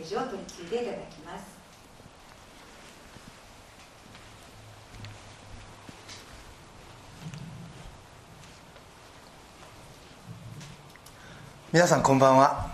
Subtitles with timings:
[0.00, 1.60] ージを取り次いでいただきます。
[11.72, 12.70] 皆さんこんばんは。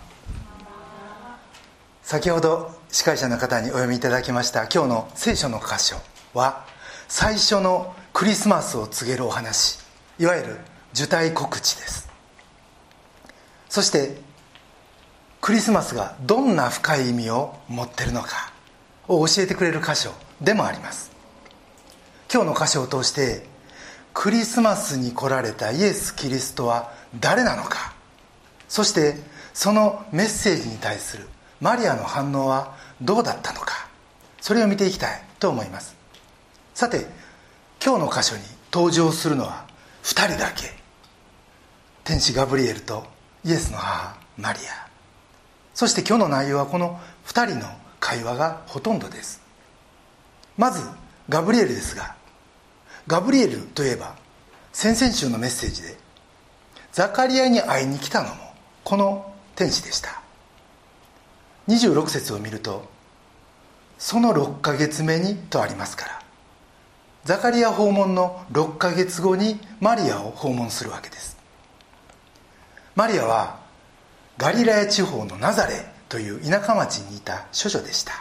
[2.03, 5.97] 先ほど司会者の方にお読みいただきました今日の聖書の箇所
[6.35, 6.65] は
[7.09, 9.81] 最初のクリスマスを告げるお話
[10.19, 10.57] いわゆる
[10.95, 12.09] 受胎告知です。
[13.69, 14.17] そして
[15.47, 18.53] クリスマスがどんな深い意味を持ってるのか
[19.07, 21.13] を教えてくれる箇所でもあります。
[22.29, 23.47] 今日の箇所を通して
[24.13, 26.91] クリスマスに来られたイエス・キリストは
[27.21, 27.95] 誰なのか
[28.67, 29.15] そして
[29.55, 31.29] そのメッセージに対する
[31.61, 33.87] マリアの反応はどうだったのか
[34.41, 35.97] それを見ていきたいと思います。
[36.75, 37.07] さて
[37.81, 39.65] 今日の箇所に登場するのは
[40.03, 40.75] 2人だけ。
[42.03, 43.05] 天使ガブリエルと
[43.45, 44.86] イエスの母マリア。
[45.77, 47.67] そして今日の内容はこの2人の
[48.01, 49.43] 会話がほとんどです。
[50.57, 50.83] まず
[51.29, 52.17] ガブリエルですが
[53.07, 54.17] ガブリエルといえば
[54.73, 55.99] 先々週のメッセージで
[56.93, 58.37] ザカリアに会いに来たのも
[58.85, 60.23] この天使でした。
[61.69, 62.89] 26節を見ると
[63.99, 66.23] その6ヶ月目にとありますから
[67.25, 71.37] ザカリア訪問の6ヶ月後にマリアを訪問するわけです。
[72.95, 73.66] マリアは
[74.39, 78.13] ガリラヤ地方のナザレという田舎町にいた処女でした。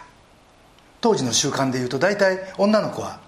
[1.01, 3.19] 当時の習慣でいうと大体女の子は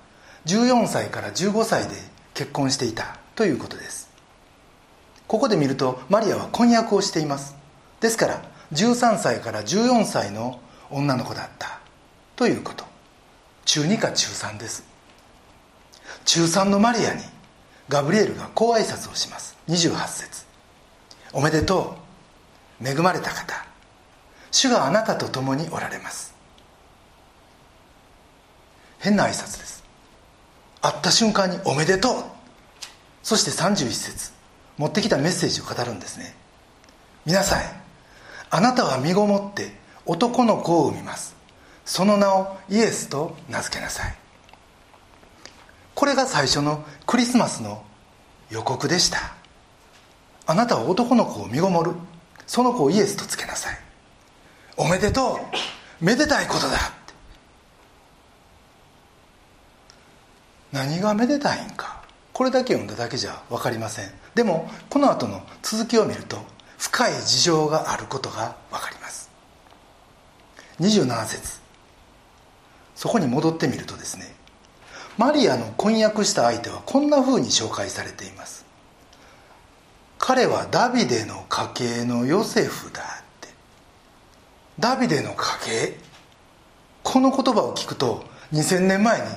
[0.46, 1.96] 14歳から15歳で
[2.34, 4.10] 結婚していたということです。
[5.28, 7.56] ここで見るとマリアは婚約をしています。
[8.00, 8.42] ですから
[8.74, 11.80] 13歳から14歳の女の子だった。
[12.36, 12.86] ということ。
[13.66, 14.86] 中2か中3です。
[16.24, 17.22] 中3のマリアに
[17.90, 19.58] ガブリエルがこう挨拶をします。
[19.68, 20.46] 28節。
[21.34, 22.07] おめでとう。
[22.84, 23.66] 恵まれた方。
[24.52, 26.36] 主があなたと共におられます。
[29.00, 29.84] 変な挨拶です。
[30.82, 32.24] 会った瞬間におめでとう。
[33.24, 34.32] そして31節。
[34.78, 36.36] 持ってきたメッセージを語るんですね。
[37.26, 37.62] 皆さん
[38.50, 39.72] あなたは身ごもって
[40.06, 41.36] 男の子を産みます。
[41.84, 44.16] その名をイエスと名付けなさい。
[45.96, 47.84] これが最初のクリスマスの
[48.50, 49.34] 予告でした。
[50.46, 51.94] あなたは男の子を身ごもる。
[52.48, 53.78] その子をイエスとつけなさい。
[54.78, 55.40] おめでと
[56.02, 56.06] う。
[56.06, 56.78] めでたいことだ。
[60.72, 62.02] 何がめでたいんか。
[62.34, 64.12] これだけ読んだだけじゃ分かりません。
[64.36, 66.38] でもこの後の続きを見ると
[66.78, 69.30] 深い事情があることが分かります。
[70.80, 71.60] 27節。
[72.96, 74.36] そこに戻ってみるとですね
[75.18, 78.67] マリアの婚約した相手はこんなふうに紹介されています。
[80.20, 83.06] 彼はダビデの家系のヨセフだっ
[83.42, 83.50] て。
[84.80, 86.00] ダビデの家系？
[87.04, 89.28] この言葉を聞くと2000年前に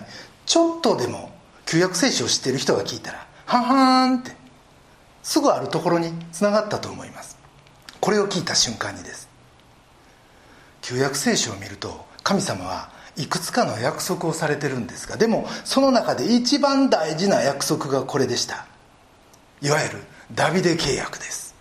[0.46, 1.30] ちょっとでも
[1.66, 4.32] 旧約聖書を知っている人が聞いたらははーんって
[5.22, 7.38] すぐあるところにつながったと思います。
[8.00, 9.28] これを聞いた瞬間にです。
[10.82, 18.66] 旧約聖書を見ると神様はいくつかの約束をされてるんですがでもその中で一番大事な約束がこれでした。
[19.62, 19.98] いわゆる
[20.34, 21.54] ダビデ契約です。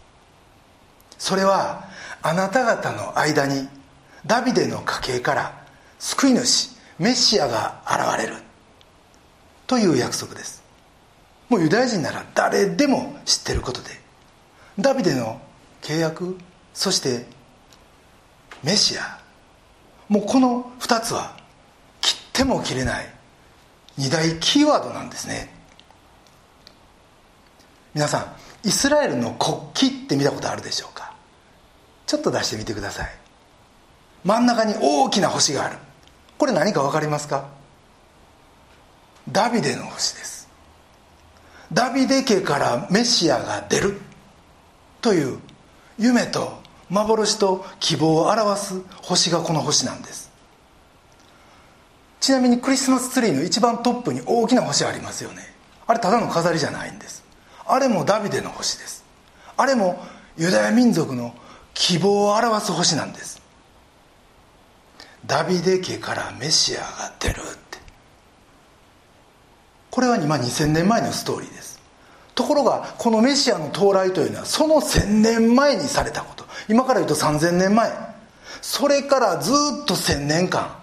[1.18, 1.90] それは
[2.22, 3.68] あなた方の間に
[4.26, 5.66] ダビデの家系から
[6.00, 8.36] 救い主メシアが現れる。
[9.68, 10.64] という約束です。
[11.48, 13.90] もうユダヤ人なら誰でも知ってることで
[14.80, 15.40] ダビデの
[15.82, 16.38] 契約
[16.74, 17.26] そして
[18.64, 19.20] メシア。
[20.08, 21.38] もうこの2つは
[22.02, 23.08] 切っても切れない
[24.00, 25.54] 2大キーワードなんですね。
[27.94, 31.14] 皆さんイスラエルの国旗って見たことあるでしょうか？
[32.06, 33.10] ちょっと出してみてください。
[34.24, 35.78] 真ん中に大きな星がある。
[36.38, 37.48] これ何か分かりますか？
[39.32, 40.50] ダビデの星です。
[41.72, 44.02] ダビデ家からメシアが出る。
[45.02, 45.40] という
[45.98, 50.30] 夢と幻と希望を表す星がこの星なんです。
[52.20, 55.44] ちなみにクリスマスツリーの一番トップに大きな星ありますよね。
[55.88, 57.19] あれただの飾りじゃないんです。
[57.70, 59.06] あれもダビデの星です。
[59.56, 60.04] あれも
[60.38, 61.36] ユダヤ民族の
[61.74, 63.42] 希望を表す星なんです。
[65.26, 67.78] ダビデ家からメシアが出るって。
[69.92, 71.80] これは今2000年前のストーリーです。
[72.34, 76.46] ところがこのメシアの到来というのはその1000年前にされたこと。
[76.70, 77.92] 今から言うと3000年前。
[78.62, 80.76] それからずっと1000年間。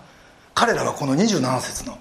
[0.54, 1.98] 彼らはこの27節の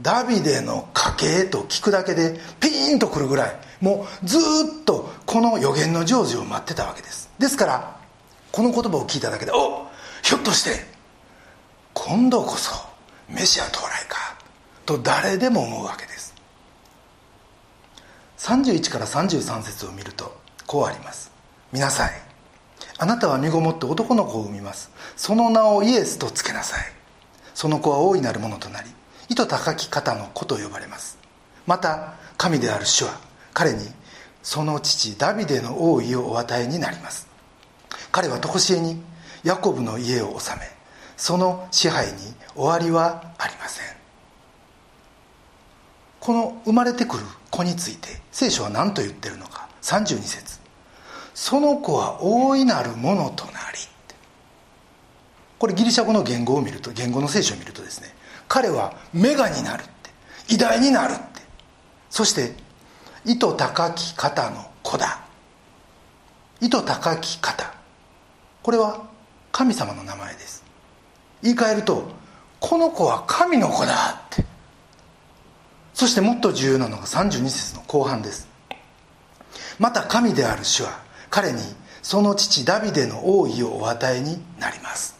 [0.00, 7.30] ダビデの家系と聞くだけでピーンとくるぐらいもうずっとこの予言の成就を待ってたわけです。
[7.38, 7.96] ですから
[8.50, 9.86] この言葉を聞いただけでお
[10.22, 10.86] ひょっとして
[11.94, 12.72] 今度こそ
[13.28, 14.38] メシア到来か
[14.86, 16.34] と誰でも思うわけです。
[18.38, 20.36] 31から33節を見ると
[20.66, 21.30] こうあります。
[21.72, 22.12] 見なさい。
[22.98, 24.90] あなたは身ごもって男の子を産みます。
[25.16, 26.84] その名をイエスとつけなさい。
[27.54, 28.88] その子は大いなるものとなり
[29.28, 31.18] 糸高き方の子と呼ばれます。
[31.66, 33.27] また神である主は
[33.58, 33.80] 彼に
[34.40, 37.26] その父ダビデの王位をお与えになります。
[38.12, 39.02] 彼は常しえに
[39.42, 40.58] ヤコブの家を治め
[41.16, 42.12] その支配に
[42.54, 43.86] 終わりはありません。
[46.20, 49.68] この生まれてくる子について聖書は何と言ってるのか。
[49.82, 50.60] 32節。
[51.34, 53.78] その子は大いなるものとなり
[55.58, 58.14] これギリシャ語の言語を見ると言語の聖書を見るとですね
[58.46, 60.10] 彼はメガになるって
[60.54, 61.42] 偉大になるって
[62.08, 62.67] そして
[63.24, 65.20] 糸高き方の子だ。
[66.60, 67.72] 糸高き方。
[68.62, 69.06] これは
[69.52, 70.64] 神様の名前です。
[71.42, 72.10] 言い換えると
[72.60, 74.44] この子は神の子だって。
[75.94, 78.48] そしてもっと重要なのが32節の後半です。
[79.78, 81.00] また神である主は
[81.30, 81.60] 彼に
[82.02, 85.18] その父ダビデの王位をお与えになります。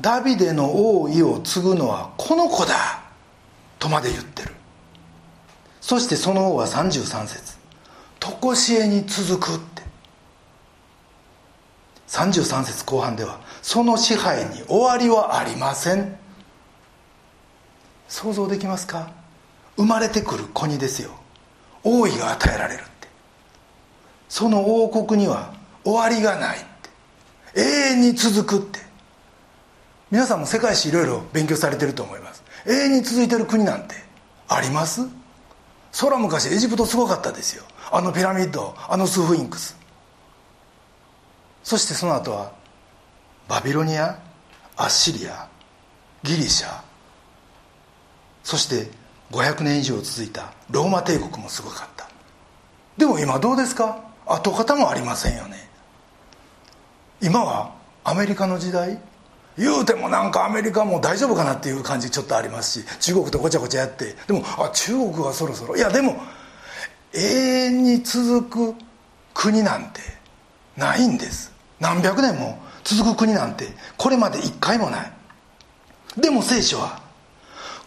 [0.00, 3.02] ダビデの王位を継ぐのはこの子だ
[3.78, 4.54] とまで言ってる。
[5.80, 7.58] そしてその王は33節。
[8.20, 9.82] 常しえに続くって。
[12.08, 16.16] 33節後半ではその支配に終わりはありません。
[18.08, 19.10] 想像できますか？
[19.76, 21.12] 生まれてくる子にですよ。
[21.84, 23.08] 王位が与えられるって。
[24.28, 25.54] その王国には
[25.84, 26.60] 終わりがないっ
[27.54, 27.60] て。
[27.60, 27.62] 永
[27.92, 28.80] 遠に続くって。
[30.10, 32.42] 皆さんも世界史いろいろ勉強されてると思います。
[32.66, 33.94] 永遠に続いてる国なんて
[34.48, 35.02] あります？
[35.92, 37.64] そら昔エジプトすごかったですよ。
[37.90, 39.76] あのピラミッドあのスフィンクス。
[41.62, 42.52] そしてその後は
[43.48, 44.18] バビロニア
[44.76, 45.48] アッシリア
[46.22, 46.80] ギリシャ。
[48.42, 48.90] そして
[49.32, 52.08] 500年以上続いたローマ帝国もすごかった。
[52.96, 54.02] でも今どうですか？
[54.26, 55.68] 跡形もありませんよね。
[57.20, 58.98] 今はアメリカの時代
[59.60, 64.16] 言うてもなんかアメリカも大丈夫かなっていう感じちょっとありますし中国とごちゃごちゃやって。
[64.26, 65.76] でもあ中国はそろそろ。
[65.76, 66.16] いやでも
[67.12, 68.74] 永遠に続く
[69.34, 70.00] 国なんて
[70.76, 71.52] ないんです。
[71.78, 75.12] 何百年も続く国なんてこれまで一回もない。
[76.16, 77.02] でも聖書は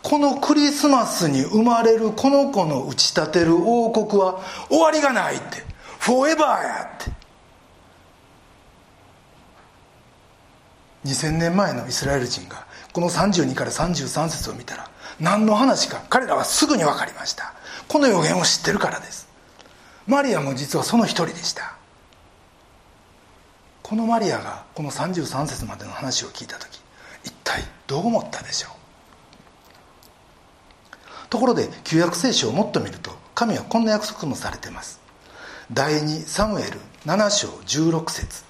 [0.04, 5.64] このクリスマスに生まれるこの子の打ち立てる王国は終わりがないって。
[6.00, 7.12] フォーエバーやって。
[11.06, 14.90] 2000年前のイスラエル人がこの32から33節を見たら
[15.20, 17.54] 何の話か彼らはすぐに分かりました。
[17.88, 19.28] この予言を知ってるからです。
[20.08, 21.76] マリアも実はその一人でした。
[23.82, 26.80] このマリアがこの33節までの話を聞いた時
[27.24, 28.72] 一体どう思ったでしょう？
[31.30, 35.02] ところで旧約聖書をもっと見ると神はこんな約束もされてます。
[35.72, 38.44] 第2サムエル7章16節。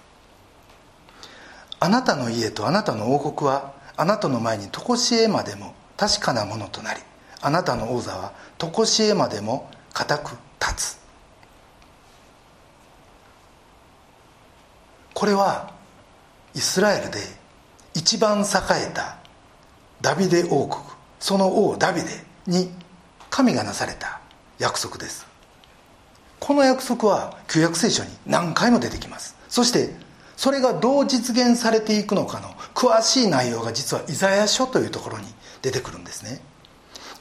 [1.83, 7.01] あなたの家とあなたの王国はあなたの前に常しえまでも確かなものとなり
[7.41, 10.97] あなたの王座は常しえまでも固く立つ。
[15.13, 15.73] これは
[16.55, 17.19] イスラエルで
[17.93, 18.43] 一番栄
[18.89, 19.17] えた
[19.99, 20.81] ダビデ王国
[21.19, 22.07] その王ダビデ
[22.47, 22.71] に
[23.29, 24.21] 神がなされた
[24.57, 25.27] 約束です。
[26.39, 29.35] この約束は旧約聖書に何回も出てきます。
[29.49, 30.01] そして
[30.35, 35.25] それがどう実現されていくのかの詳しい内容が実はイザヤ書というところに
[35.61, 36.41] 出てくるんですね。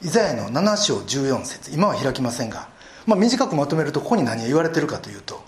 [0.01, 2.67] イザヤの7章14節今は開きませんが、
[3.05, 5.41] まあ、短くまとめるとここに何が言われてるかというと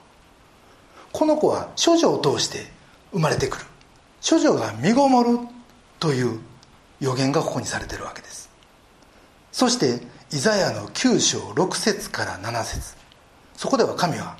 [1.11, 2.67] この子は処女を通して
[3.11, 3.65] 生まれてくる。
[4.27, 5.39] 処女が身ごもる
[5.99, 6.39] という
[6.99, 8.49] 予言がここにされてるわけです。
[9.51, 12.97] そしてイザヤの9章6節から7節
[13.55, 14.35] そこでは神は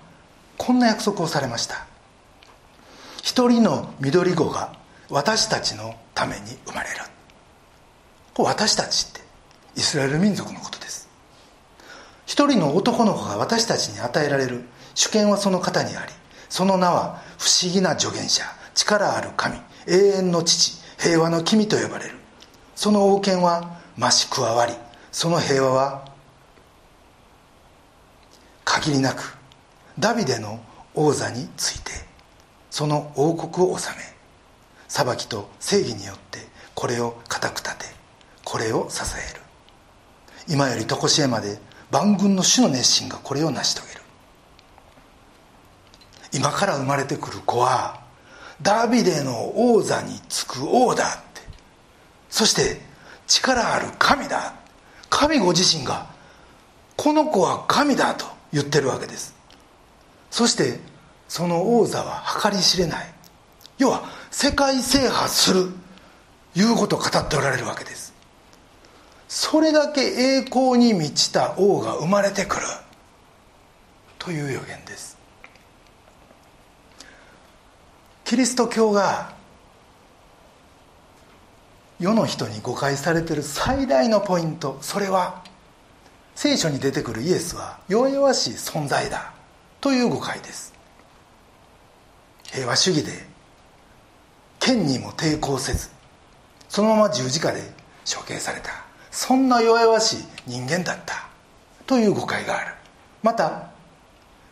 [0.58, 1.88] こんな約束をされました。
[3.26, 4.72] 一人の緑子が
[5.10, 6.98] 私たちのために生まれる。
[8.38, 9.22] 私たちって
[9.76, 11.10] イスラエル民族のことです。
[12.28, 16.12] 一人の男の子が私たちに与えられる主権はその方にあり
[16.50, 18.44] その名は不思議な助言者
[18.76, 22.12] 力ある神永遠の父平和の君と呼ばれる。
[22.76, 24.74] その王権は増し加わり
[25.12, 26.06] その平和は
[28.64, 29.36] 限りなく
[29.98, 30.60] ダビデの
[30.94, 32.05] 王座について
[32.76, 33.96] その王国を治め
[34.90, 36.40] 裁きと正義によって
[36.74, 37.86] これを固く立て
[38.44, 39.42] これを支える。
[40.50, 41.58] 今より常しえまで
[41.90, 44.02] 万軍の主の熱心がこれを成し遂げる。
[46.34, 48.02] 今から生まれてくる子は
[48.62, 51.44] ダビデの王座につく王だって。
[52.30, 52.82] そして
[53.26, 54.54] 力ある神だ。
[55.10, 56.08] 神ご自身が
[56.98, 59.34] この子は神だと言ってるわけです。
[60.30, 60.94] そして
[61.36, 63.14] その王座は計り知れない。
[63.78, 65.70] 要は世界制覇する
[66.56, 68.14] いうことを語っておられるわけです。
[69.28, 72.66] それだけ栄光に満ちた王が生まれてくる。
[74.18, 75.18] という予言です。
[78.24, 79.34] キリスト教が
[82.00, 84.78] 世の人に誤解されてる最大のポイント。
[84.80, 85.44] それは
[86.34, 89.34] 聖書に出てくるイエスは弱々しい存在だ。
[89.82, 90.75] という誤解です。
[92.56, 93.12] 平和主義で
[94.60, 95.96] 剣にも抵抗せず
[96.70, 97.62] そのまま十字架で
[98.06, 98.70] 処刑された。
[99.12, 101.28] そんな弱々しい人間だった。
[101.86, 102.74] という誤解がある。
[103.24, 103.70] また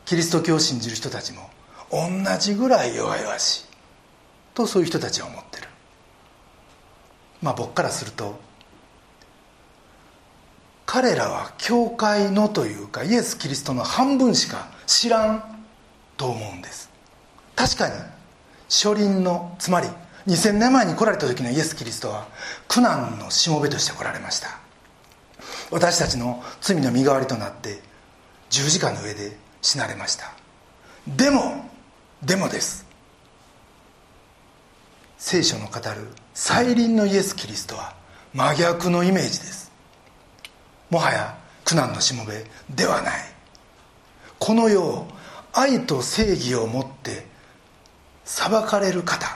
[0.05, 1.49] キリスト教を信じる人たちも
[1.91, 3.65] 同じぐらい弱々しい。
[4.53, 5.67] とそういう人たちは思ってる。
[7.41, 8.39] まあ僕からすると
[10.85, 15.65] 彼らは教会のというかイエス・キリストの半分しか知らん
[16.15, 16.92] と思うんです。
[17.55, 17.93] 確かに。
[18.69, 19.87] 初臨のつまり
[20.27, 22.27] 2000年前に来られた時のイエス・キリストは
[22.67, 24.59] 苦難のしもべとして来られました。
[25.69, 27.81] 私たちの罪の身代わりとなって
[28.49, 30.31] 十字架の上で死なれました。
[31.07, 31.69] でも
[32.23, 32.85] でもです。
[35.17, 37.95] 聖書の語る再臨のイエス・キリストは
[38.33, 39.71] 真逆のイメージです。
[40.89, 43.13] もはや苦難のしもべではない。
[44.39, 45.07] この世を
[45.53, 47.32] 愛と正義をもって
[48.35, 49.27] 裁かれる方。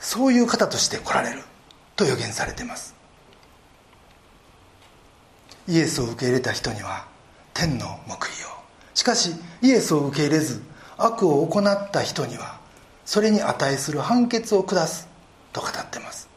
[0.00, 1.42] そういう方として来られる
[1.94, 2.96] と予言されています。
[5.68, 7.06] イエスを受け入れた人には
[7.54, 8.18] 天の報いを。
[8.92, 10.62] しかしイエスを受け入れず
[10.98, 12.58] 悪を行った人には
[13.04, 15.06] それに値する判決を下す。
[15.52, 16.28] と語ってます。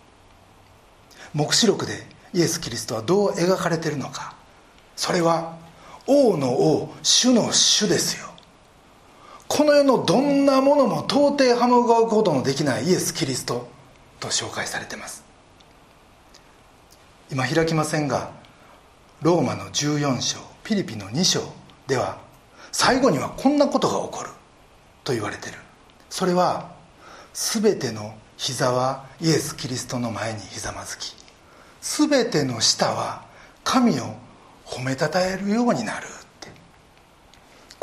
[1.33, 4.35] 黙示録でイエス・キリストはどう描かれているのか。
[4.95, 5.57] それは
[6.05, 8.26] 王の王主の主ですよ。
[9.47, 13.67] この世のどんなものも到底はむがうことのできないイエス・キリスト
[14.19, 15.23] と紹介されています。
[17.31, 18.31] 今開きませんが
[19.21, 21.41] ローマの14章ピリピの2章
[21.87, 22.19] では
[22.71, 24.29] 最後にはこんなことが起こる
[25.03, 25.57] と言われてる。
[26.09, 26.71] それは
[27.33, 31.15] 全ての膝はイエス・キリストの前にひざまずき
[31.81, 33.23] 全ての舌は
[33.63, 34.15] 神を
[34.65, 36.07] 褒めたたえるようになる。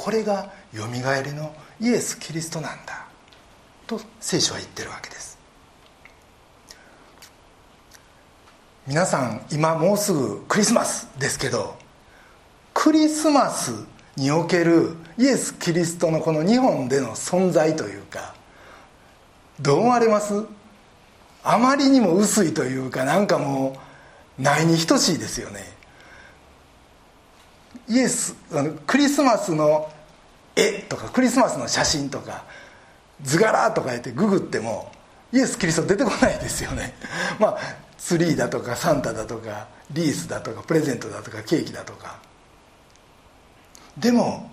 [0.05, 3.07] これがよみがえりのイエス・キリストなんだ。
[3.87, 5.39] と聖書は言ってるわけです。
[8.87, 11.79] 皆さん今もうすぐクリスマスですけど
[12.75, 13.73] クリスマス
[14.17, 18.35] におけるイエス・キリストのこの日本での存在というか
[19.59, 20.35] どう思われます？
[21.43, 23.79] あまりにも薄いというかなんかも
[24.39, 25.73] うないに等しいですよね。
[27.89, 28.37] イエス
[28.87, 29.91] クリスマスの
[30.57, 32.45] 絵とかクリスマスの写真とか
[33.23, 34.93] 図柄とか言ってググっても
[35.33, 36.95] イエス・キリスト出てこないですよね。
[37.41, 37.59] まあ
[37.99, 42.19] ツリーだとかサンタだとかリースだとかプレゼントだとかケーキだとか。
[43.97, 44.51] でも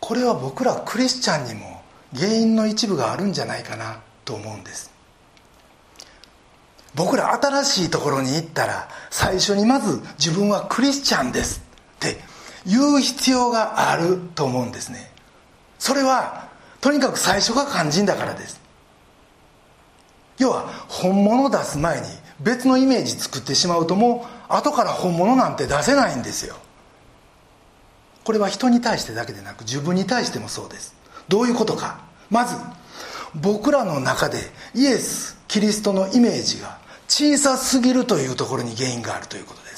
[0.00, 1.82] これは僕らクリスチャンにも
[2.14, 4.90] 原因の一部があるんじゃないかなと思うんです。
[6.94, 11.62] 僕ら新しいところに行ったら最初にまず自分はクリスチャンです
[11.96, 12.20] って
[12.66, 15.10] 言う必要があると思うんですね。
[15.78, 16.48] それは
[16.80, 18.60] とにかく最初が肝心だからです。
[20.38, 22.06] 要は本物を出す前に
[22.40, 26.56] 別のイメージ作ってしまうともう後から本物なんて出せないんですよ。
[28.24, 30.94] これは人に対してだけでなく自分に対してもそうです。
[31.28, 32.00] どういうことか。
[32.30, 32.56] まず
[33.34, 34.38] 僕らの中で
[34.74, 39.69] イエス・キリストのイメージが小さすぎるというところに原因があるということです。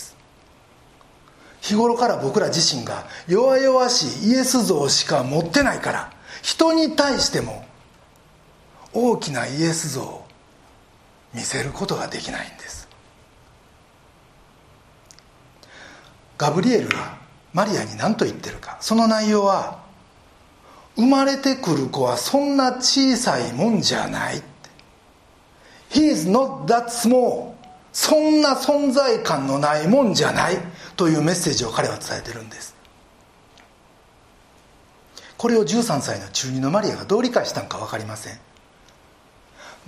[1.63, 7.65] 日頃から僕ら自身が弱々しいイエス像しか持ってないから人に対しても
[8.93, 10.27] 大きなイエス像を
[11.33, 12.89] 見せることができないんです。
[16.37, 17.17] ガブリエルが
[17.55, 18.77] マリアに何と言ってるか。
[18.81, 19.81] その内容は
[20.97, 24.43] 生まれてくる子はそんな小さいもんじゃない。
[25.91, 27.53] He is not that small
[27.93, 30.59] そんな存在感のないもんじゃない。
[30.97, 32.75] というメッセージを彼は伝えてるんです。
[35.37, 38.39] これを13歳の中二のマリアがどう理解したのか分かりません。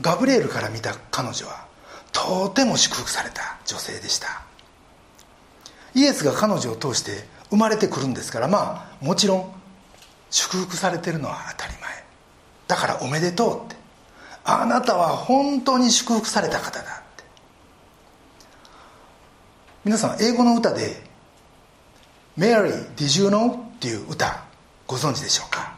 [0.00, 1.66] ガブリエルから見た彼女は
[2.12, 4.42] とても祝福された女性でした。
[5.94, 9.52] イエスが彼女を通して生まれてくるんですからまあもちろん
[10.30, 12.04] 祝福されてるのは当たり前。
[12.66, 13.76] だからおめでとうって。
[14.44, 17.03] あなたは本当に祝福された方だ。
[19.84, 21.02] 皆さん英語の歌で
[22.38, 24.42] 「Mary, did you know?」っていう歌
[24.86, 25.74] ご存知でしょうか？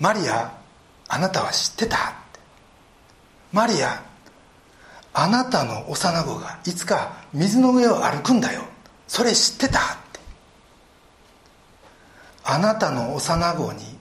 [0.00, 0.52] マリア
[1.08, 1.96] あなたは知ってた？
[1.96, 2.40] て
[3.52, 4.02] マリア
[5.14, 8.62] あなたの幼子がいつか水の上を歩くんだよ。
[9.06, 9.78] それ知ってた？
[9.78, 9.82] っ
[10.12, 10.20] て
[12.44, 13.98] あなたの幼子に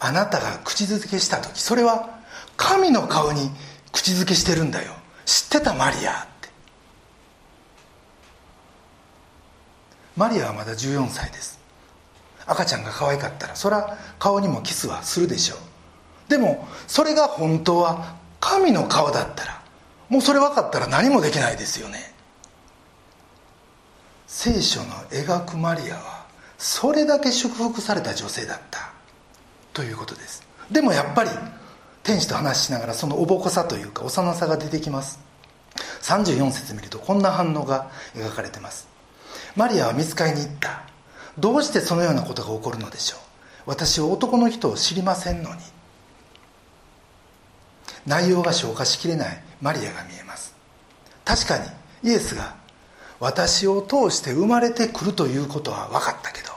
[0.00, 2.18] あなたが口づけした時それは
[2.56, 3.50] 神の顔に
[3.92, 4.94] 口づけしてるんだよ。
[5.24, 6.48] 知ってたマリアって
[10.16, 11.60] マリアはまだ14歳です。
[12.46, 15.58] 赤ちゃんが可愛かったらそら顔にもキスはするでしょう。
[16.30, 19.62] でもそれが本当は神の顔だったら
[20.08, 22.12] もうそれ分かったら何もできないですよね。
[24.26, 26.26] 聖書の描くマリアは
[26.58, 28.90] それだけ祝福された女性だった。
[29.72, 30.46] ということです。
[30.70, 31.30] でもやっぱり
[32.02, 35.20] 天使と話しながらそのおぼこさというか幼さが出てきます。
[36.02, 38.91] 34節見るとこんな反応が描かれてます。
[39.56, 40.82] マリアは見つかりに行った。
[41.38, 43.20] どうしてそのようなことが起こるのでしょう。
[43.66, 45.60] 私は男の人を知りませんのに。
[48.06, 49.42] 内容が消化しきれない。
[49.60, 50.54] マリアが見えます。
[51.24, 52.56] 確かにイエスが
[53.20, 56.50] 私を通して生まれてくるということは分かったけど。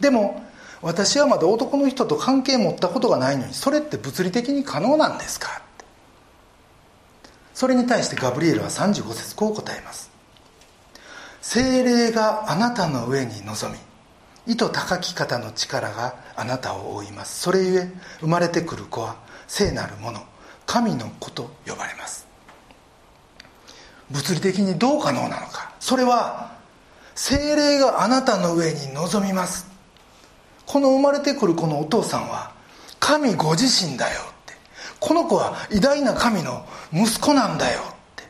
[0.00, 0.44] でも
[0.82, 5.62] 私はまだ男の人と関係持ったことがないのにそれって物理的に可能なんですか？
[7.54, 10.11] それに対してガブリエルは35節こう答えます。
[11.42, 13.78] 精霊があなたの上に臨み
[14.52, 17.42] 意図高き方の力があなたを覆います。
[17.42, 20.20] それゆえ生まれてくる子は聖なるもの
[20.66, 22.26] 神の子と呼ばれます。
[24.10, 25.72] 物理的にどう可能なのか。
[25.78, 26.52] それは
[27.14, 29.66] 精霊があなたの上に臨みます。
[30.66, 32.52] この生まれてくるこのお父さんは
[33.00, 34.54] 神ご自身だよって。
[35.00, 37.84] この子は偉大な神の息子なんだよっ
[38.16, 38.24] て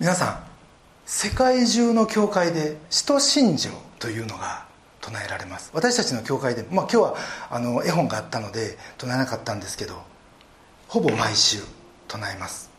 [0.00, 0.38] 皆さん
[1.06, 4.64] 世界中の教会で使徒信条というのが
[5.00, 5.72] 唱えられます。
[5.74, 7.16] 私たちの教会でまあ今日は
[7.50, 10.00] あの絵本があったので唱えなかったんですけど
[10.86, 11.58] ほぼ毎週
[12.06, 12.70] 唱えます。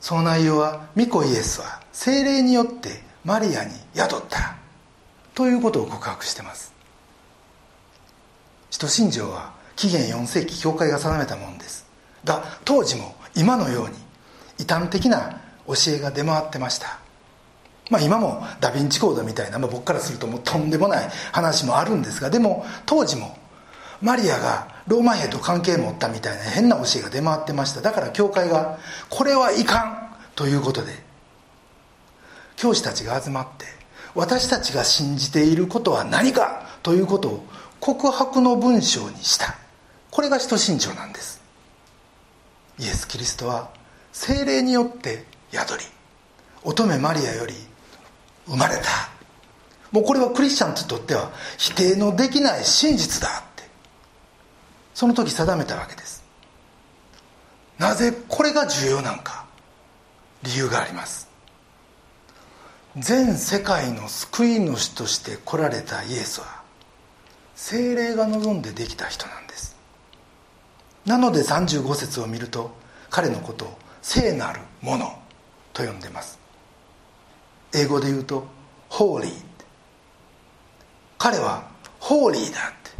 [0.00, 4.56] その内容は御子イエスは精霊によってマリアに宿った
[5.34, 6.72] ということを告白してます。
[8.70, 11.86] 使徒信条は紀元4世紀教会が定めたものです。
[12.24, 13.96] が当時も今のように
[14.58, 16.98] 異端的な教えが出回ってました。
[17.90, 23.36] まあ今もダ・ヴィンチコードみたいな、まあ、僕からするともうとんでもない話もあるんですがでも当時も
[24.00, 27.80] マリアがローマ兵と関係持ったみたいな変な教えが出回ってました。
[27.80, 28.78] だから教会が
[29.10, 30.92] これはいかんということで
[32.56, 33.66] 教師たちが集まって
[34.14, 37.46] 私たちが信じていることは何かということを
[37.80, 39.56] 告白の文章にした。
[40.10, 41.42] これが使徒信条なんです。
[42.78, 43.70] イエス・キリストは
[44.12, 45.24] 精霊によって
[45.54, 45.84] 宿り。
[46.64, 47.54] 乙女マリアより
[48.46, 48.82] 生まれた。
[49.92, 53.62] もうこれはクリスチャンにとっては否定のできない真実だって。
[54.94, 56.24] その時定めたわけです。
[57.78, 59.44] なぜこれが重要なのか。
[60.42, 61.28] 理由があります。
[62.96, 66.62] 全世界の救い主として来られたイエスは
[67.56, 69.76] 精霊が望んでできた人なんです。
[71.04, 72.74] なので35節を見ると
[73.10, 75.23] 彼のことを聖なるもの
[75.74, 76.38] と呼んでます。
[77.74, 78.46] 英語で言うと
[78.88, 79.32] 「ホーリー」
[81.18, 81.64] 彼は
[82.00, 82.90] ホーリーだって。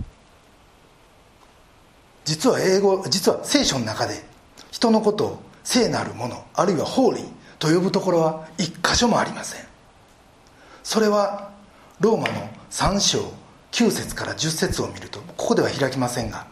[2.25, 4.25] 実は英語実は聖書の中で
[4.71, 7.27] 人のことを聖なるものあるいはホーリー
[7.59, 9.65] と呼ぶところは一箇所もありません。
[10.83, 11.51] それは
[12.01, 13.33] ローマの3章
[13.73, 16.47] 9節から10節を見るとここでは開きませんが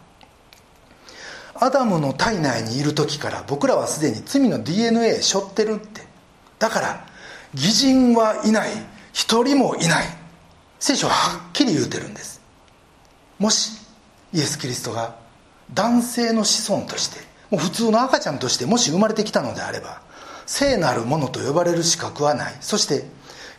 [1.55, 6.12] アダムの体内にいる時から僕らはすでに罪の DNA 背負ってるって。
[6.62, 7.05] だから
[7.55, 8.70] 義人はいない。
[9.12, 10.07] 一人もいない。
[10.79, 12.40] 聖書ははっきり言うてるんです。
[13.40, 13.72] もし
[14.33, 15.16] イエス・キリストが
[15.75, 17.18] 男性の子孫として
[17.51, 20.03] もう普通の赤ちゃんとしてもし生まれてきたのであれば
[20.46, 22.55] 聖なるものと呼ばれる資格はない。
[22.61, 23.07] そして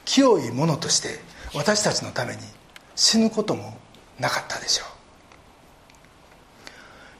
[0.06, 1.20] 清いものとして
[1.54, 2.42] 私たちのために
[2.96, 3.78] 死ぬことも
[4.18, 4.88] なかったでしょう。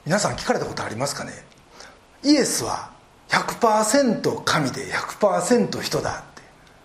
[0.06, 1.32] 皆さん聞かれたことありますかね？
[2.22, 2.93] イエスは
[3.28, 6.42] 100%神で100%人だって。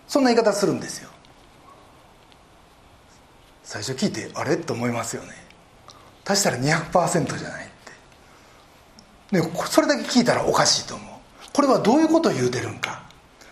[0.08, 1.10] そんな言い方するんですよ。
[3.62, 4.56] 最初聞いてあれ？
[4.56, 5.28] と思いますよね。
[6.26, 7.68] 足したら200%じゃないっ
[9.30, 9.40] て。
[9.40, 11.08] でそれだけ聞いたらおかしいと思う。
[11.52, 13.02] これはどういうことを言うてるんか。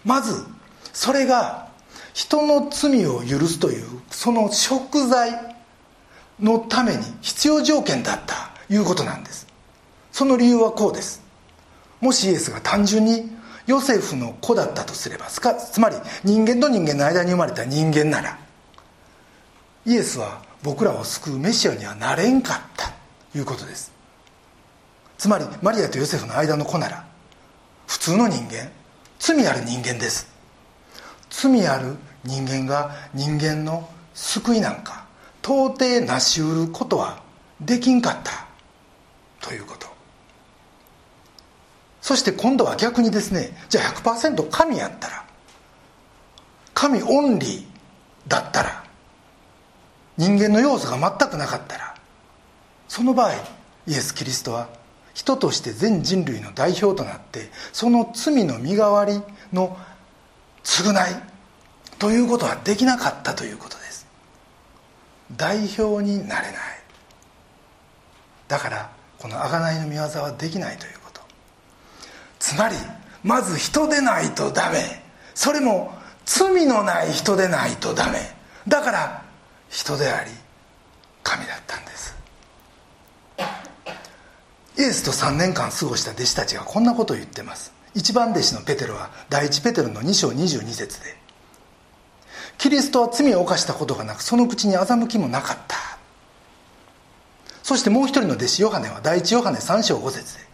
[0.05, 0.44] まず
[0.92, 1.68] それが
[2.14, 5.57] 人の罪を許すというその食材
[6.40, 9.46] のために必要条件だったいうことなんです。
[10.11, 11.22] その理由はこうです。
[12.00, 13.30] もしイエスが単純に
[13.66, 18.38] ヨセフの子だったとすればつまり人間と人間の間に生まれた人間なら
[19.84, 22.92] イエスは僕らを救うメシアにはなれんかった
[23.32, 23.92] ということです。
[25.16, 27.06] つまりマリアとヨセフの間の子なら
[27.87, 28.70] 普通の人間
[29.18, 30.28] 罪ある人間です。
[31.30, 35.06] 罪ある人間が人間の救いなんか
[35.42, 37.22] 到底成し得ることは
[37.61, 38.46] できんかった
[39.40, 39.97] ということ。
[42.09, 45.27] そして今度は逆にですねじゃあ100%神やったら
[46.73, 47.62] 神オンリー
[48.27, 48.83] だったら
[50.16, 51.94] 人間の要素が全くなかったら
[52.88, 53.35] その場合イ
[53.88, 54.71] エス・キリストは
[55.12, 59.21] 人として全人類の代表となってその罪の身代わり
[59.53, 59.77] の
[60.64, 60.94] 償い
[61.99, 64.07] ということはできなかったということです。
[65.37, 66.55] 代表になれない。
[68.49, 70.97] だからこの贖いの見業はできないということ。
[72.48, 72.76] つまり
[73.22, 75.02] まず人でないとダメ。
[75.34, 75.92] それも
[76.24, 78.20] 罪のない人でないとダメ。
[78.66, 79.22] だから
[79.68, 80.30] 人であり
[81.22, 82.16] 神だったんです。
[84.78, 87.70] イエスと3年間過ごした弟子たちがこんなことを言ってます。
[87.94, 91.18] 一番弟子のペテロは第一ペテロの2章22節で。
[92.56, 95.76] キリストは罪を犯したことがなくその口に欺きもなかった。
[97.62, 100.47] そしてもう一人の弟子ヨハネは第一ヨハネ3章5節で。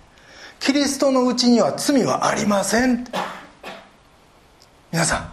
[0.64, 3.04] キリストのうちには罪はありません。
[4.90, 5.32] 皆さん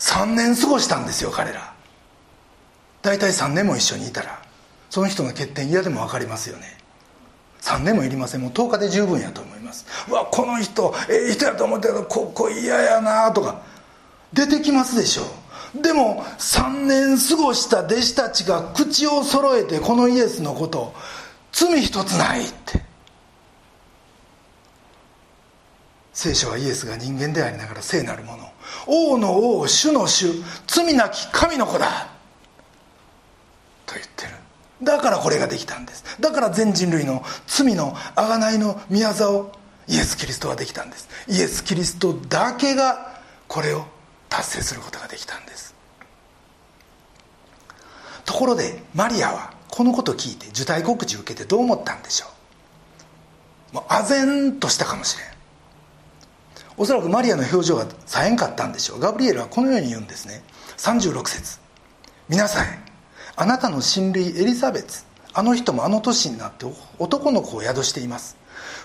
[0.00, 1.72] 3年過ごしたんですよ彼ら。
[3.00, 4.42] 大体3年も一緒にいたら。
[4.90, 6.76] その人の欠点嫌でも分かりますよね。
[7.60, 8.40] 3年もいりません。
[8.40, 9.86] もう10日で十分やと思います。
[10.08, 13.62] うわこの人ええ人やと思ったけどここ嫌やなとか。
[14.32, 15.22] 出てきますでしょ
[15.76, 15.82] う。
[15.82, 20.94] でも3年過ごした弟子たちが口を揃えてこのイエスのこと
[21.52, 22.87] 罪一つないって。
[26.18, 28.50] 聖書はイエスが人間でありながら聖なるもの。
[28.88, 30.26] 王の王主の主
[30.66, 32.08] 罪なき神の子だ。
[33.86, 34.32] と言ってる。
[34.82, 36.02] だからこれができたんです。
[36.18, 39.52] だから全人類の罪の贖いの宮業を
[39.86, 41.08] イエス・キリストはできたんです。
[41.28, 43.84] イエス・キリストだけがこれを
[44.28, 45.72] 達成することができたんです。
[48.24, 52.26] ところでマリアはこのことを聞いて受胎告知を受けてどう思ったんでしょ
[53.72, 53.76] う。
[53.76, 55.37] もう唖然としたかもしれん。
[56.78, 59.00] おそらくマリアの表情がさえんかったんでしょう。
[59.00, 60.42] ガブリエルはこのように言うんですね。
[60.76, 61.58] 36節。
[62.28, 62.66] 皆さん
[63.36, 66.66] あなたの親類エリザベツあの人もあの年になって
[66.98, 68.36] 男の子を宿しています。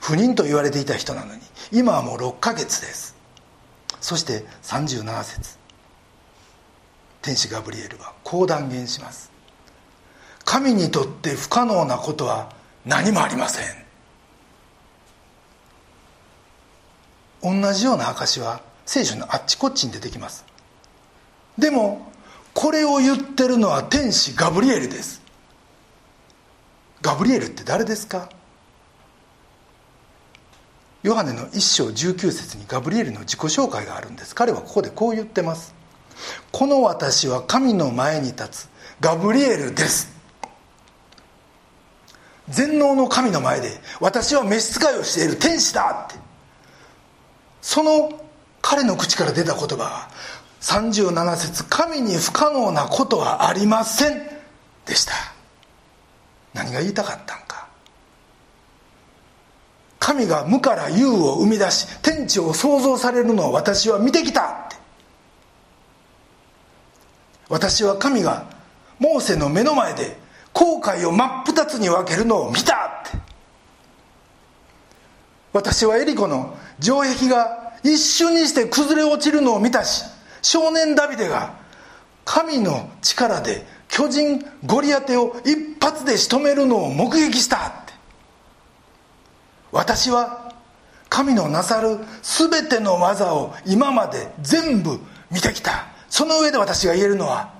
[0.01, 3.15] 不妊と言われていた人なのに今はもう6ヶ月です。
[4.01, 5.57] そして37節。
[7.21, 9.31] 天使ガブリエルはこう断言します。
[10.45, 12.53] 神にとって不可能なことは
[12.85, 13.82] 何もありません。
[17.43, 20.45] 同じような証は聖書のあっちこっちに出てきます。
[21.57, 22.11] でも
[22.53, 25.21] これを言ってるのは天使ガブリエルです。
[27.01, 28.29] ガブリエルって誰ですか？
[31.03, 34.33] ヨハネの1章19節にガブリエルの自己紹介があるんです。
[34.33, 35.75] 彼はここでこう言ってます。
[36.53, 38.69] この私は神の前に立つ
[39.01, 40.13] ガブリエルです。
[42.47, 46.22] 全能の神の前で私は召使いをしている天使だって。
[47.63, 48.11] その
[48.61, 50.09] 彼の口から出た言葉は
[50.61, 54.21] 37節神に不可能なことはありません」
[54.85, 55.13] でした。
[56.53, 57.67] 何が言いたかったんか。
[59.97, 64.75] 神が無から有を生み出し天地を創造されるのを私は見てきたって。
[67.47, 68.45] 私は神が
[68.99, 70.17] モーセの目の前で
[70.51, 73.17] 後悔を真っ二つに分けるのを見たって。
[75.53, 80.03] 私はエリコの城壁が一瞬にして崩れ落ちるのを見たし
[80.41, 81.53] 少年ダビデが
[82.25, 87.93] 神の力で巨人ゴリアテを一発で仕留めるのを目撃したって。
[89.71, 90.51] 私は
[91.09, 94.99] 神のなさる全ての技を今まで全部
[95.31, 95.85] 見てきた。
[96.09, 97.53] その上で私が言えるのは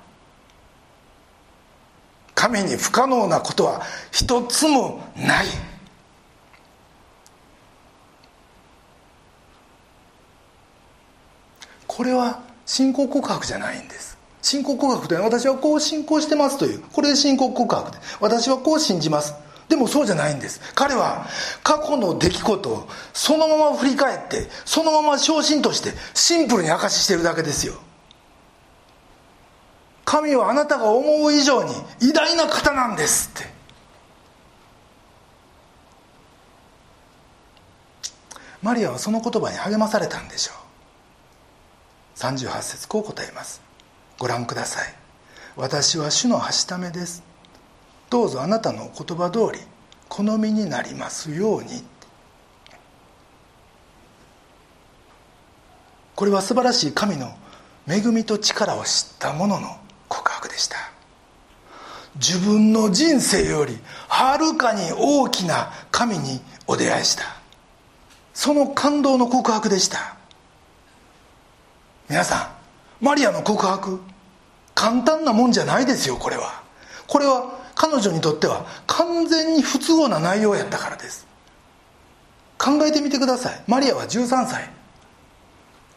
[2.33, 5.45] 神に不可能なことは一つもない。
[11.95, 14.17] これは信仰告白じゃないんです。
[14.41, 19.35] 信仰告白という私はこう信仰してますというこれで信仰告白で私はこう信じます。
[19.69, 20.59] でもそうじゃないんです。
[20.73, 21.27] 彼は
[21.61, 27.75] 過去の出来事をそのまま振り返ってそのまま昇進としてシンプルに証ししてるだけですよ。
[30.03, 33.53] 神はあなたが思う以上に偉大な方なんですって。
[38.63, 40.62] マリアはその言葉に励まされたんでしょう。
[42.15, 43.61] 38節こう答えます。
[44.19, 44.93] ご覧ください。
[45.55, 47.23] 私は主のはしためです。
[48.09, 49.59] どうぞあなたのお言葉通り
[50.09, 51.83] 好みになりますように。
[56.15, 57.35] これは素晴らしい神の
[57.87, 60.77] 恵みと力を知った者の告白でした。
[62.15, 67.23] 自分の人生よりはるかに大きな神にお出会いした。
[68.33, 70.15] その感動の告白でした。
[72.13, 72.55] 皆さ
[73.01, 73.99] んマリアの告白
[74.75, 76.61] 簡単なもんじゃないですよこれは。
[77.07, 81.25] これは彼女にとっては完全に不都合な内容やったからです。
[82.59, 83.63] 考えてみてください。
[83.65, 84.69] マリアは13歳。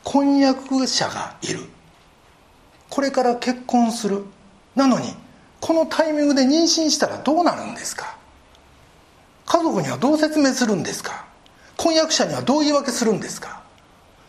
[0.05, 1.61] 婚約者がいる。
[2.89, 4.25] これから結婚する。
[4.75, 5.15] なのに
[5.61, 8.17] このタイミングで妊娠したらどうなるんですか？
[9.45, 11.27] 家族にはどう説明するんですか？
[11.77, 13.66] 婚約者にはどう言い訳するんですか？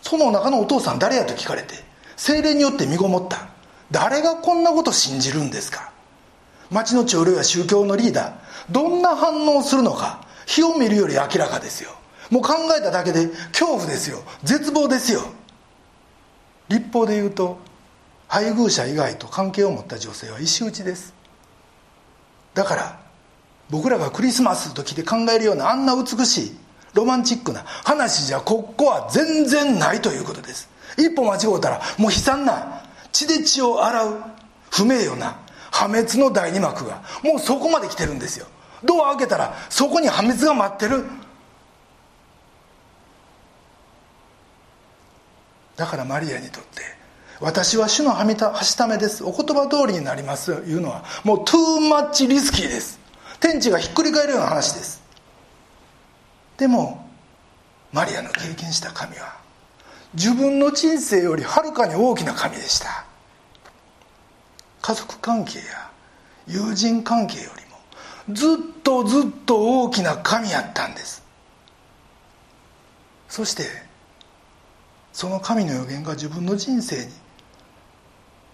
[0.07, 1.75] そのお腹のお父さん誰やと聞かれて
[2.15, 3.49] 精霊によって身ごもった。
[3.91, 5.91] 誰がこんなこと信じるんですか？
[6.71, 8.33] 町の長老や宗教のリーダー
[8.71, 11.91] どんな反応をするのか火を見るより明らかですよ。
[12.29, 14.23] もう考えただけで恐怖ですよ。
[14.43, 15.21] 絶望ですよ。
[16.69, 17.59] 立法で言うと
[18.29, 21.13] 配偶者以外と関係を持った女性は石打ちです。
[22.53, 22.99] だから
[23.69, 26.57] 僕らがクリスマスの時で考えるようなあんな美しい
[26.97, 30.67] ロマンチックな話じゃここは全然ないということです。
[30.97, 32.81] 一歩間違うたらもう悲惨な
[33.11, 34.23] 血で血を洗う
[34.71, 35.37] 不名誉な
[35.71, 38.47] 破滅の第二幕がもうそこまで来てるんですよ。
[38.83, 41.05] ドア開けたらそこに破滅が待ってる。
[45.75, 46.81] だからマリアにとって
[47.39, 49.23] 私は主のはみたはしためです。
[49.23, 50.55] お言葉通りになります。
[50.55, 52.99] というのはもうトゥーマッチリスキーです。
[53.39, 55.06] 天地がひっくり返るような話です。
[56.57, 57.07] でも
[57.93, 59.37] マリアの経験した神は
[60.13, 63.05] 自分の人生よりはるかに大きな神でした。
[64.81, 65.91] 家族関係や
[66.47, 71.23] 友人関係よりもずっとずっと大きな神やったんです。
[73.29, 73.63] そして
[75.13, 77.11] その神の予言が自分の人生に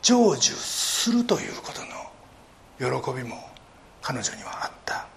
[0.01, 1.81] 成就するということ
[2.89, 3.37] の喜びも
[4.01, 5.07] 彼女にはあった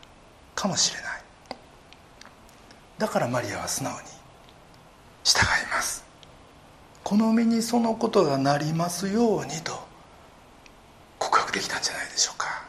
[0.54, 1.15] かもしれない。
[2.98, 3.98] だからマリアは素直に
[5.24, 6.04] 従います。
[7.04, 9.78] この身にそのことがなりますようにと
[11.18, 12.64] 告白できたんじゃないでしょうか。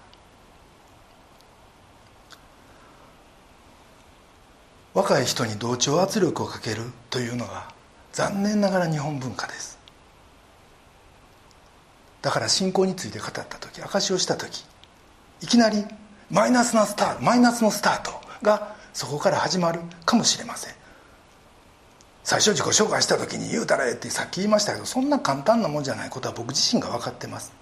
[4.94, 7.70] 若い人に同調圧力をかけるというのが
[8.14, 9.78] 残念ながら日本文化です。
[12.22, 14.66] だから信仰について語った時証しをした時
[15.42, 15.86] いきなり
[16.30, 18.12] マイナスなスタートマイナスのスタート
[18.42, 20.74] がそこから始まるかもしれません。
[22.24, 26.10] 最初自己紹介した時に言うたらええってさっき言いましたけどそんな簡単なもんじゃない。
[26.10, 27.54] ことは僕自身が分かってます。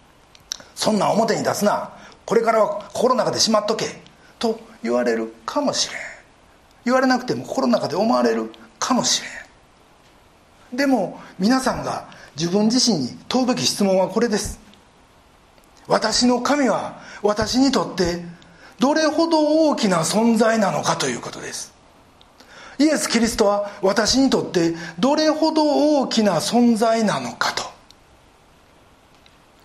[0.76, 1.91] そんな表に出すな。
[2.26, 3.86] これからは心の中でしまっとけ。
[4.39, 6.00] と言われるかもしれん。
[6.86, 8.50] 言われなくても心の中で思われる。
[8.80, 9.21] かもし
[10.71, 10.78] れん。
[10.78, 14.58] でも皆さんが自分自身に問うべき質問はこれです。
[15.86, 18.24] 私の神は私にとって
[18.80, 21.74] どれほど大きな存在なのかということです。
[22.78, 25.64] イエス・キリストは私にとってどれほど
[26.00, 27.64] 大きな存在なのかと。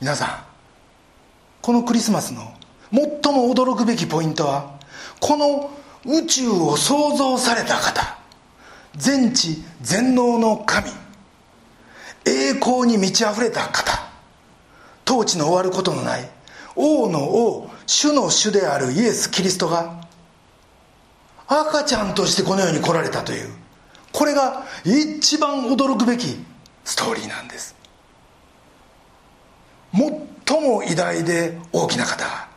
[0.00, 0.50] 皆さん
[1.60, 2.54] このクリスマスの
[2.90, 4.78] 最も驚くべきポイントは
[5.20, 5.70] この
[6.06, 8.18] 宇宙を創造された方
[8.96, 10.88] 全知全能の神
[12.24, 14.08] 栄光に満ち溢れた方
[15.06, 16.28] 統治の終わることのない
[16.76, 20.00] 王の王主の主であるイエス・キリストが
[21.48, 23.48] 赤ちゃんとしてこの世に来られたという
[24.12, 26.36] これが一番驚くべき
[26.84, 27.74] ストーリーなんです。
[29.92, 32.48] 最も偉大で大きな方が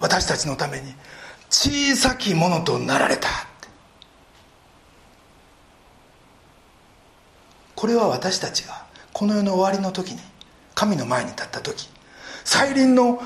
[0.00, 0.94] 私たちのために
[1.50, 3.28] 小さきものとなられた
[7.74, 10.20] これは私たちがこの世の終わりの時に
[10.74, 11.90] 神の前に立った時
[12.44, 13.20] 再臨の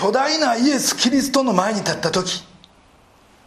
[0.00, 2.42] 巨大なイエス・キリストの前に立った時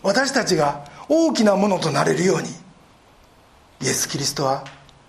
[0.03, 2.49] 私たちが大きなものとなれるように
[3.81, 4.63] イエス・キリストは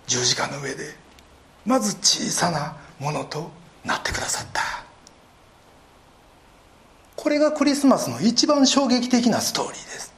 [0.06, 0.94] 十字架の上で
[1.66, 3.50] まず小さなものと
[3.84, 4.62] なってくださった。
[7.14, 10.14] これがクリスマスの一番衝撃的なストーリーです。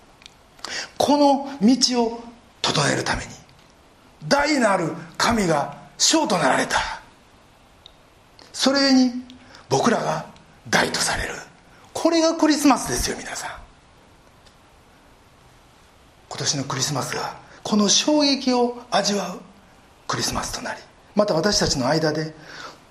[0.97, 2.23] この道を
[2.63, 3.31] 整えるために
[4.29, 6.79] 大なる神が将となられた。
[8.53, 9.11] それに
[9.69, 10.36] 僕らが
[10.69, 11.35] 大とされる。
[11.93, 13.67] これがクリスマスですよ皆さん。
[16.29, 19.41] 今年のクリスマスがこの衝撃を味わう
[20.07, 20.81] クリスマスとなり
[21.15, 22.35] また私たちの間で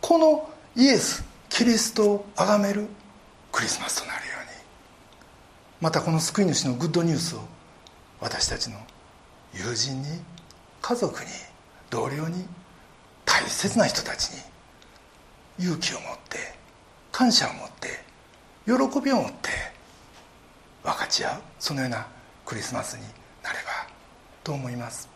[0.01, 2.87] このイエスキリストを崇める
[3.51, 4.49] クリスマスとなるように
[5.79, 7.39] またこの救い主のグッドニュースを
[8.19, 8.77] 私たちの
[9.53, 10.07] 友人に
[10.81, 11.27] 家族に
[11.91, 12.45] 同僚に
[13.25, 14.41] 大切な人たちに
[15.59, 16.54] 勇気を持って
[17.15, 18.03] 感謝を持って
[18.65, 19.49] 喜びを持って
[20.83, 22.05] 分かち合うそのような
[22.45, 23.03] クリスマスに
[23.41, 23.87] なれば
[24.43, 25.07] と思います。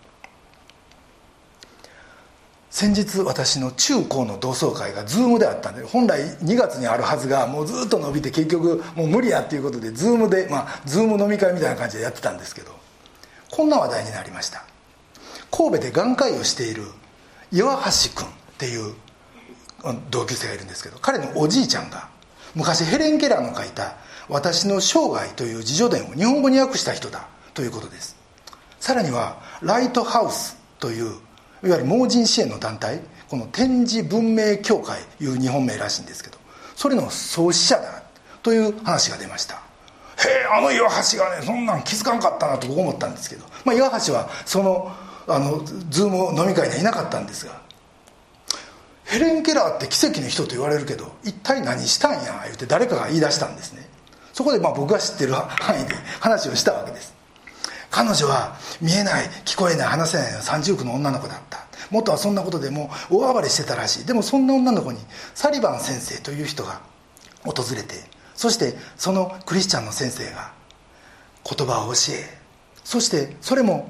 [2.69, 12.71] 先日私の中高の同窓会が Zoom であったんで本来2月にあるはずがもうずっと伸びて結局もう無理やっていうことで Zoom でまあ Zoom 飲み会みたいな感じでやってたんですけど
[13.51, 14.63] こんな話題になりました。
[15.51, 16.83] 神戸で眼科医をしている
[17.51, 18.93] 岩橋君っていう
[20.09, 22.09] 同級生がいるんですけど彼のおじいちゃんが
[22.55, 23.95] 昔ヘレン・ケラーの書いた
[24.27, 28.15] 「私の生涯」という自叙伝を日本語に訳した人だということです。
[28.79, 31.05] さらにはライトハウスという
[31.63, 36.37] いわゆる盲人支援の団体この展示文明協会いう日本名らしいんですけど
[36.75, 38.03] それの創始者だ
[38.41, 39.55] という話が出ました。
[39.55, 39.59] へ
[40.27, 44.91] えあの岩橋がねそんなん気づかんかったなと僕思ったんですけど、まあ、岩橋はその
[45.27, 47.61] あのズーム飲み会にはいなかったんですが
[49.09, 53.87] ヘレン・ケラーって奇跡の人と言われるけど一体何したんや言って誰かが言い出したんですね。
[54.33, 57.13] そこでまあ僕が知ってる範囲で 話をしたわけです。
[57.89, 61.65] 彼女は見えない聞こえない話せない三重苦の女の子だった。
[61.89, 64.05] 元はそんなことでも大暴れしてたらしい。
[64.05, 64.99] でもそんな女の子に
[65.33, 66.81] サリバン先生という人が
[67.43, 68.03] 訪れて
[68.35, 70.51] そしてそのクリスチャンの先生が
[71.43, 72.39] 言葉を教え
[72.83, 73.89] そしてそれも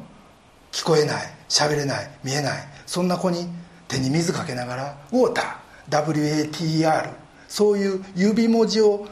[0.71, 3.47] 聞こえない喋れない見えないそんな子に
[3.89, 7.09] 手に水かけながらウォーター WATR
[7.49, 9.07] そういう指文字を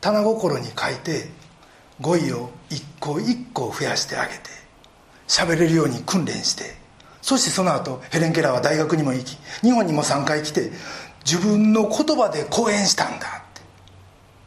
[0.00, 1.30] 棚心に書いて
[2.00, 4.40] 語彙を一個一個増やしてあげて
[5.28, 6.74] 喋れるように訓練して
[7.22, 10.70] そしてその後ヘレン・ケラーは大学にも行き日本にも3回来て
[11.24, 13.60] 自分の言葉で講演したんだって。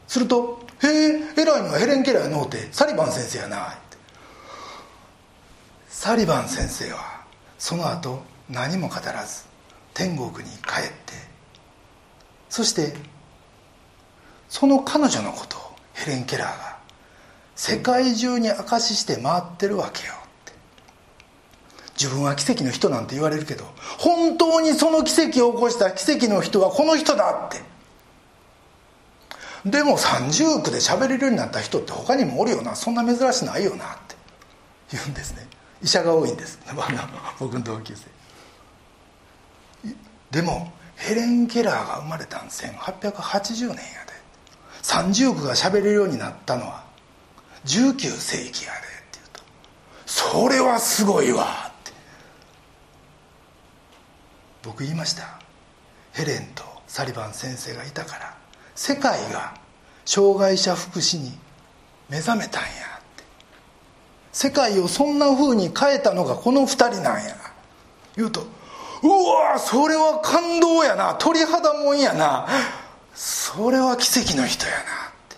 [0.08, 3.96] すると「へえ偉いのはヘレン・ケラーやのうてサリバン先生やな」って。
[5.88, 7.22] サリバン先生は
[7.58, 9.44] その後何も語らず
[9.94, 11.14] 天国に帰って
[12.50, 12.94] そして
[14.48, 15.60] その彼女のことを
[15.94, 16.76] ヘレン・ケラーが
[17.56, 20.52] 世界中に証しして回ってるわけよって。
[21.96, 23.64] 自分は奇跡の人なんて言われるけど
[23.98, 27.62] 本当にその奇跡を起こした奇跡の人はこの人だって。
[29.68, 32.74] でも30億で喋れるようになった人って他にもおるよな。
[32.76, 34.16] そんな珍しないよなって。
[34.92, 35.46] 言うんですね。
[35.82, 36.58] 医者が多いんです。
[37.38, 38.02] 僕の同級生。
[40.30, 44.14] でもヘレン・ケラーが生まれたん1880年やで。
[44.82, 46.84] 30億が喋れるようになったのは
[47.64, 49.42] 19世紀やでって言うと
[50.04, 51.92] それはすごいわって。
[54.62, 55.40] 僕言いました。
[56.12, 58.36] ヘレンとサリバン先生がいたから
[58.74, 59.54] 世界が
[60.04, 61.32] 障害者福祉に
[62.08, 62.72] 目覚めたんやっ
[63.16, 63.24] て。
[64.32, 67.36] 世界をそんな風に変えたのがこの2人なんや。
[68.16, 68.46] 言うと
[69.04, 71.14] うわそれは感動やな。
[71.16, 72.48] 鳥肌もんやな。
[73.14, 74.84] それは奇跡の人やなっ
[75.28, 75.36] て。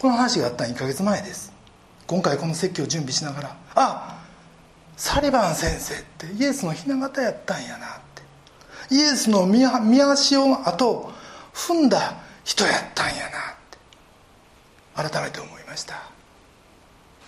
[0.00, 1.52] この話があった2ヶ月前です。
[2.06, 4.18] 今回この説教を準備しながらあ
[4.96, 8.00] サリバン先生ってイエスの雛形やったんやなっ
[8.88, 8.94] て。
[8.94, 9.62] イエスの見
[10.02, 11.12] 足をあと
[11.52, 12.14] 踏んだ
[12.44, 13.24] 人やったんや
[14.94, 15.10] なって。
[15.10, 16.02] 改めて思いました。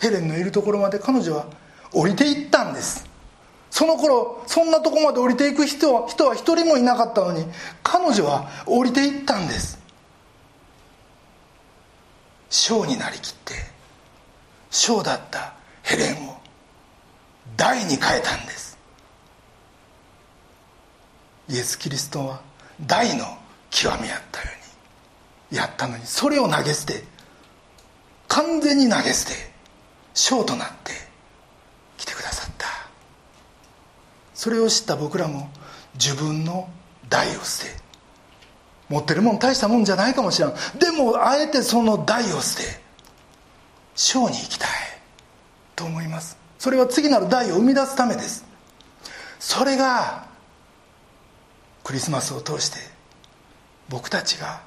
[0.01, 1.47] ヘレンのいるところまで彼女は
[1.93, 3.13] 降りていったんです。
[3.75, 7.45] その頃そんなとこまで降りていく人は人は一人もいなかったのに
[7.83, 9.81] 彼女は降りていったんです。
[12.51, 13.55] 小になりきって
[14.71, 16.37] 小だったヘレンを
[17.57, 18.79] 大に変えたんです。
[21.49, 22.41] イエス・キリストは
[22.81, 23.25] 大の
[23.71, 24.51] 極みやったよ
[25.51, 27.03] うにやったのにそれを投げ捨て
[28.29, 29.33] 完全に投げ捨て
[30.15, 30.93] 小となって
[32.15, 32.67] くださった
[34.45, 35.49] それを知った僕らも
[35.95, 36.69] 自分の
[37.09, 37.71] 代を捨て
[38.91, 40.53] 持ってるもん大したもんじゃないかもしれん。
[40.79, 42.65] でもあえてその代を捨て
[43.95, 44.69] 小に行きたい。
[45.75, 46.37] と思います。
[46.59, 48.45] それは次なる代を生み出すためです。
[49.41, 50.27] それが
[51.83, 52.81] クリスマスを通して
[53.89, 54.61] 僕たちが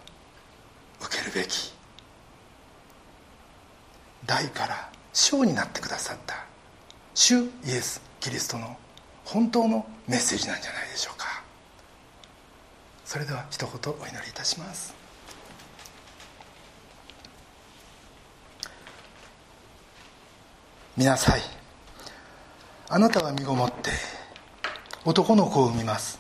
[1.04, 1.72] 受けるべき
[4.26, 6.48] 大から小になってくださった
[7.14, 8.76] 主イエス・キリストの
[9.28, 11.44] 本当のメッセージなんじゃないでしょうか。
[13.04, 14.96] それでは一言お祈りいたします。
[20.96, 21.42] 見なさい
[22.90, 23.92] あなたは身ごもって
[25.06, 26.20] 男の子を産みます。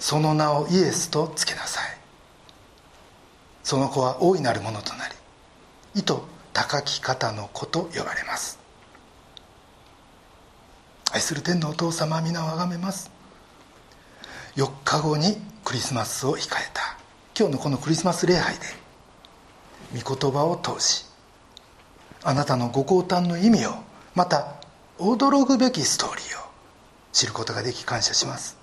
[0.00, 1.84] その名をイエスとつけなさい。
[3.62, 5.14] その子は大いなるものとなり
[5.94, 6.14] 意図
[6.52, 8.58] 高き方の子と呼ばれます。
[11.18, 13.10] 愛する天のお父様皆をあがめます。
[14.54, 16.96] 4日後にクリスマスを控えた。
[17.36, 21.06] 今日のこのクリスマス礼拝で御言葉を通し
[22.22, 23.70] あなたのご降誕の意味を
[24.14, 24.54] また
[24.98, 26.50] 驚くべきストーリーを
[27.12, 28.56] 知ることができ感謝します。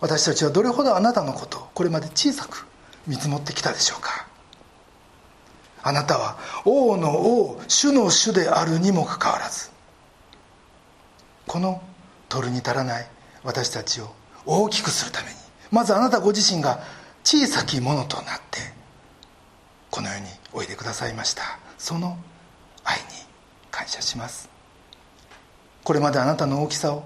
[0.00, 2.66] 私たちはどれほどあなたのことをこれまで小さく
[3.06, 4.26] 見積もってきたでしょうか。
[5.82, 6.36] あなたは
[6.66, 9.71] 王の王主の主であるにもかかわらず
[11.46, 11.82] この
[12.28, 13.06] 取るに足らない
[13.44, 14.14] 私たちを
[14.46, 15.36] 大きくするために
[15.70, 16.80] まずあなたご自身が
[17.24, 18.60] 小さきものとなって
[19.90, 21.58] この世においでくださいました。
[21.78, 22.16] その
[22.84, 23.02] 愛に
[23.70, 24.48] 感謝します。
[25.84, 27.04] これまであなたの大きさを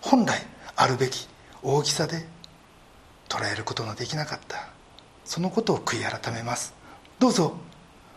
[0.00, 1.28] 本来あるべき
[1.62, 2.26] 大きさで
[3.28, 4.68] 捉えることのできなかった。
[5.24, 6.74] そのことを悔い改めます。
[7.18, 7.56] どうぞ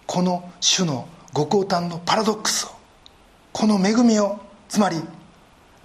[0.07, 2.70] この種のご降誕のパラドックスを
[3.53, 4.97] この恵みをつまり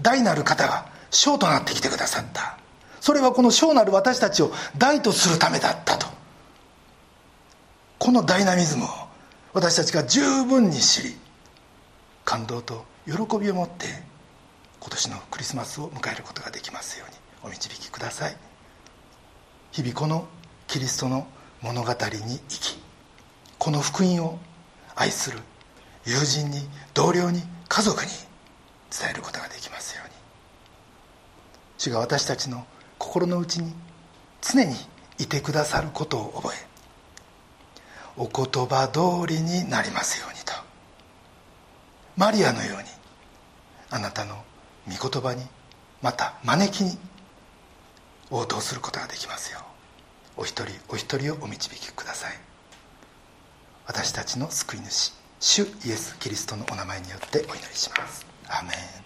[0.01, 2.59] 大なる方が小となってきてくださった。
[3.01, 6.07] それはこの小なる私たちを大とするためだったと。
[7.99, 8.89] このダイナミズムを
[9.53, 11.17] 私たちが十分に知り
[12.25, 13.87] 感動と喜びを持って
[14.81, 18.37] 今年のクリスマスを迎えることができますようにお導きください。
[19.73, 20.27] 日々この
[20.67, 21.27] キリストの
[21.63, 22.79] 物語に生き
[23.59, 24.39] この福音を
[24.95, 25.39] 愛する
[26.05, 28.11] 友人に同僚に家族に
[28.91, 30.15] 伝えることができますように。
[31.79, 32.67] 主が私たちの
[32.99, 33.73] 心の内に
[34.41, 34.75] 常に
[35.19, 36.67] いてくださることを覚え
[38.17, 40.53] お言葉通りになりますようにと。
[42.17, 42.89] マリアのように
[43.91, 44.43] あなたの
[44.89, 45.43] 御言葉に
[46.01, 46.99] また招きに
[48.31, 49.61] 応答することができますよ
[50.37, 52.33] うお一人お一人をお導きください。
[53.87, 58.27] 私たちの救い主主イエス・キリストのお名前によってお祈りします。
[58.49, 58.97] 아멘.